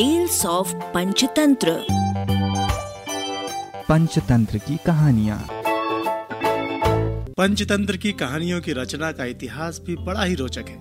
Tales 0.00 0.46
of 0.46 0.74
Panchatantra 0.74 1.86
Panchatantra 3.88 4.58
की 4.58 4.76
कहानियाँ। 4.86 5.48
पंचतंत्र 7.32 7.96
की 7.96 8.12
कहानियों 8.12 8.60
की 8.60 8.72
रचना 8.72 9.12
का 9.12 9.24
इतिहास 9.24 9.80
भी 9.86 9.96
बड़ा 9.96 10.24
ही 10.24 10.34
रोचक 10.34 10.64
है। 10.68 10.76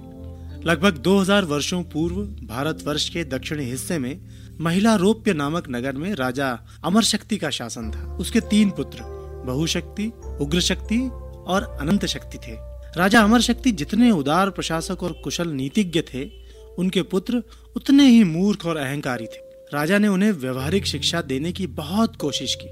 लगभग 0.63 0.97
2000 0.97 1.46
वर्षों 1.46 1.84
पूर्व 1.84 2.16
भारतवर्ष 2.47 3.10
के 3.10 3.24
दक्षिणी 3.24 3.63
हिस्से 3.63 3.97
में 3.97 4.21
महिला 4.62 4.96
रोप्य 4.96 5.34
नामक 5.34 5.64
नगर 5.70 5.94
में 5.94 6.16
राजा 6.16 6.60
अमर 6.84 7.04
शक्ति 7.04 7.38
का 7.38 7.50
शासन 7.50 7.92
था। 7.92 8.16
उसके 8.16 8.40
तीन 8.40 8.70
पुत्र 8.70 9.00
बहुशक्ति 9.46 10.12
उग्र 10.42 10.60
शक्ति 10.60 11.10
और 11.48 11.78
अनंत 11.82 12.06
शक्ति 12.06 12.38
थे। 12.38 12.56
राजा 12.98 13.22
अमर 13.22 13.42
शक्ति 13.42 13.72
जितने 13.72 14.12
उदार 14.12 14.50
प्रशासक 14.50 15.04
और 15.04 15.12
कुशल 15.12 15.48
नीतिज्ञ 15.48 16.02
थे 16.02 16.48
उनके 16.80 17.02
पुत्र 17.02 17.43
उतने 17.75 18.07
ही 18.07 18.23
मूर्ख 18.23 18.66
और 18.66 18.77
अहंकारी 18.77 19.25
थे। 19.25 19.48
राजा 19.73 19.98
ने 19.98 20.07
उन्हें 20.07 20.31
व्यवहारिक 20.31 20.85
शिक्षा 20.85 21.21
देने 21.21 21.52
की 21.52 21.67
बहुत 21.67 22.16
कोशिश 22.16 22.55
की, 22.55 22.67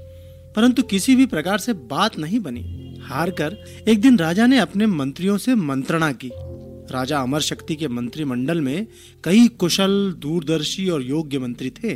परंतु 0.56 0.82
किसी 0.82 1.16
भी 1.16 1.26
प्रकार 1.26 1.58
से 1.58 1.72
बात 1.72 2.18
नहीं 2.18 2.40
बनी। 2.40 2.94
हार 3.02 3.30
कर 3.30 3.56
एक 3.88 4.00
दिन 4.00 4.18
राजा 4.18 4.46
ने 4.46 4.58
अपने 4.58 4.86
मंत्रियों 4.86 5.36
से 5.38 5.54
मंत्रणा 5.54 6.12
की। 6.12 6.30
राजा 6.92 7.18
अमर 7.18 7.40
शक्ति 7.40 7.76
के 7.76 7.88
मंत्रिमंडल 7.88 8.60
में 8.60 8.86
कई 9.24 9.46
कुशल, 9.48 10.14
दूरदर्शी 10.18 10.88
और 10.88 11.02
योग्य 11.02 11.38
मंत्री 11.38 11.70
थे। 11.70 11.94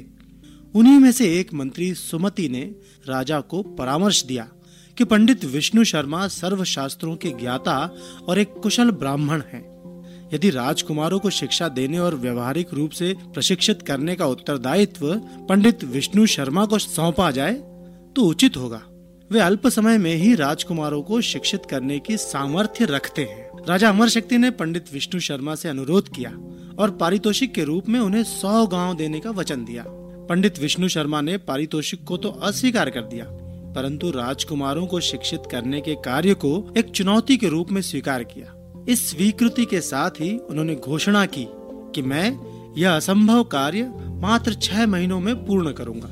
उन्हीं 0.74 0.98
में 0.98 1.12
से 1.12 1.38
एक 1.40 1.52
मंत्री 1.54 1.92
सुमति 1.94 2.48
ने 2.48 2.62
राजा 3.08 3.40
को 3.40 3.62
परामर्श 3.62 4.22
दिया 4.24 4.48
कि 4.96 5.04
पंडित 5.04 5.44
विष्णु 5.44 5.84
शर्मा 5.84 6.26
सर्व 6.28 6.64
शास्त्रों 6.64 7.16
के 7.16 7.30
ज्ञाता 7.30 7.78
और 8.28 8.38
एक 8.38 8.54
कुशल 8.62 8.90
ब्राह्मण 8.90 9.42
हैं। 9.52 9.71
यदि 10.32 10.50
राजकुमारों 10.50 11.18
को 11.18 11.30
शिक्षा 11.30 11.68
देने 11.70 11.98
और 11.98 12.14
व्यवहारिक 12.14 12.72
रूप 12.74 12.90
से 12.90 13.14
प्रशिक्षित 13.34 13.82
करने 13.82 14.14
का 14.14 14.26
उत्तरदायित्व 14.26 15.14
पंडित 15.48 15.84
विष्णु 15.86 16.26
शर्मा 16.28 16.64
को 16.66 16.78
सौंपा 16.78 17.30
जाए 17.30 17.54
तो 18.16 18.22
उचित 18.22 18.56
होगा। 18.56 18.80
वे 19.30 19.40
अल्प 19.40 19.66
समय 19.68 19.98
में 19.98 20.14
ही 20.14 20.34
राजकुमारों 20.34 21.02
को 21.02 21.20
शिक्षित 21.22 21.66
करने 21.66 21.98
की 21.98 22.16
सामर्थ्य 22.16 22.84
रखते 22.84 23.22
हैं। 23.22 23.50
राजा 23.68 23.88
अमर 23.88 24.08
शक्ति 24.08 24.38
ने 24.38 24.50
पंडित 24.52 24.92
विष्णु 24.92 25.20
शर्मा 25.20 25.54
से 25.54 25.68
अनुरोध 25.68 26.08
किया 26.08 26.30
और 26.78 26.90
पारितोषिक 27.00 27.52
के 27.54 27.64
रूप 27.64 27.88
में 27.88 27.98
उन्हें 28.00 28.22
सौ 28.24 28.66
गाँव 28.66 28.94
देने 28.96 29.20
का 29.20 29.30
वचन 29.30 29.64
दिया। 29.64 29.84
पंडित 30.28 30.58
विष्णु 30.58 30.88
शर्मा 30.88 31.20
ने 31.20 31.36
पारितोषिक 31.38 32.04
को 32.04 32.16
तो 32.16 32.28
अस्वीकार 32.42 32.90
कर 32.90 33.02
दिया, 33.02 33.24
परंतु 33.74 34.10
राजकुमारों 34.10 34.86
को 34.86 35.00
शिक्षित 35.00 35.42
करने 35.50 35.80
के 35.80 35.94
कार्य 36.04 36.34
को 36.36 36.52
एक 36.78 36.90
चुनौती 36.90 37.36
के 37.36 37.48
रूप 37.48 37.70
में 37.72 37.80
स्वीकार 37.82 38.24
किया। 38.24 38.52
इस 38.88 39.10
स्वीकृति 39.10 39.64
के 39.64 39.80
साथ 39.80 40.10
ही 40.10 40.36
उन्होंने 40.38 40.74
घोषणा 40.74 41.24
की 41.26 41.46
कि 41.94 42.02
मैं 42.02 42.74
यह 42.78 42.96
असंभव 42.96 43.42
कार्य 43.44 43.92
मात्र 44.20 44.54
छह 44.54 44.86
महीनों 44.86 45.20
में 45.20 45.34
पूर्ण 45.46 45.72
करूँगा। 45.72 46.08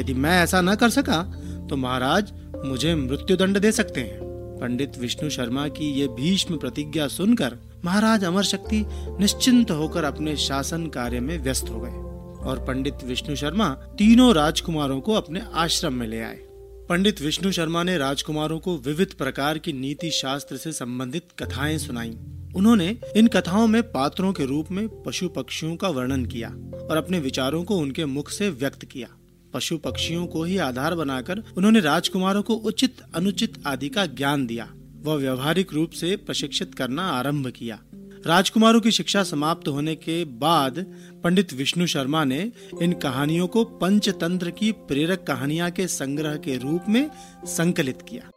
यदि 0.00 0.14
मैं 0.14 0.42
ऐसा 0.42 0.60
न 0.60 0.74
कर 0.74 0.90
सका 0.90 1.22
तो 1.70 1.76
महाराज 1.76 2.32
मुझे 2.64 2.94
मृत्यु 2.94 3.36
दंड 3.36 3.58
दे 3.58 3.72
सकते 3.72 4.00
हैं। 4.00 4.18
पंडित 4.60 4.98
विष्णु 4.98 5.30
शर्मा 5.30 5.66
की 5.68 5.90
ये 5.92 6.06
भीष्म 6.08 6.56
प्रतिज्ञा 6.56 7.08
सुनकर 7.08 7.58
महाराज 7.84 8.24
अमर 8.24 8.42
शक्ति 8.42 8.84
निश्चिंत 9.20 9.70
होकर 9.70 10.04
अपने 10.04 10.36
शासन 10.36 10.86
कार्य 10.86 11.20
में 11.20 11.38
व्यस्त 11.38 11.70
हो 11.70 11.80
गए 11.80 12.02
और 12.48 12.64
पंडित 12.68 13.04
विष्णु 13.04 13.36
शर्मा 13.36 13.68
तीनों 13.98 14.34
राजकुमारों 14.34 15.00
को 15.00 15.12
अपने 15.12 15.42
आश्रम 15.54 15.94
में 15.94 16.06
ले 16.06 16.20
आए। 16.20 16.38
पंडित 16.88 17.20
विष्णु 17.20 17.52
शर्मा 17.52 17.82
ने 17.82 17.98
राजकुमारों 17.98 18.58
को 18.58 18.78
विविध 18.78 19.12
प्रकार 19.12 19.58
की 19.58 19.72
नीति 19.72 20.10
शास्त्र 20.10 20.56
से 20.56 20.72
संबंधित 20.72 21.28
कथाएँ 21.38 21.78
सुनाई। 21.78 22.10
उन्होंने 22.56 22.98
इन 23.16 23.26
कथाओं 23.26 23.66
में 23.66 23.82
पात्रों 23.82 24.32
के 24.32 24.44
रूप 24.44 24.70
में 24.70 25.02
पशु 25.02 25.28
पक्षियों 25.28 25.76
का 25.76 25.88
वर्णन 25.88 26.26
किया 26.26 26.48
और 26.90 26.96
अपने 26.96 27.18
विचारों 27.18 27.64
को 27.64 27.76
उनके 27.76 28.04
मुख 28.04 28.30
से 28.30 28.50
व्यक्त 28.50 28.84
किया। 28.84 29.08
पशु 29.54 29.78
पक्षियों 29.78 30.26
को 30.26 30.44
ही 30.44 30.58
आधार 30.58 30.94
बनाकर 30.94 31.42
उन्होंने 31.56 31.80
राजकुमारों 31.80 32.42
को 32.42 32.54
उचित, 32.54 32.96
अनुचित 33.14 33.62
आदि 33.66 33.88
का 33.88 34.06
ज्ञान 34.06 34.46
दिया। 34.46 34.74
व 35.02 35.10
व्यवहारिक 35.10 35.72
रूप 35.72 35.90
से 35.90 36.16
प्रशिक्षित 36.16 36.74
करना 36.74 37.02
आरंभ 37.02 37.46
किया। 37.46 37.82
राजकुमारों 38.26 38.80
की 38.80 38.90
शिक्षा 38.90 39.22
समाप्त 39.22 39.68
होने 39.68 39.94
के 39.94 40.24
बाद 40.24 40.78
पंडित 41.24 41.52
विष्णु 41.52 41.86
शर्मा 41.86 42.24
ने 42.24 42.52
इन 42.82 42.92
कहानियों 42.92 43.46
को 43.46 43.64
पंचतंत्र 43.64 44.50
की 44.50 44.72
प्रेरक 44.72 45.24
कहानियाँ 45.28 45.70
के 45.70 45.86
संग्रह 45.86 46.36
के 46.36 46.56
रूप 46.56 46.84
में 46.88 47.10
संकलित 47.44 48.02
किया। 48.08 48.30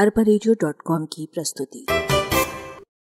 अरबा 0.00 0.24
की 1.04 1.28
प्रस्तुति। 1.34 1.86